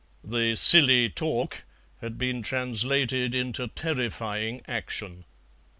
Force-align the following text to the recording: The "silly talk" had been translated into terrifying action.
The 0.23 0.55
"silly 0.55 1.09
talk" 1.11 1.61
had 1.99 2.17
been 2.17 2.41
translated 2.41 3.35
into 3.35 3.67
terrifying 3.67 4.63
action. 4.65 5.25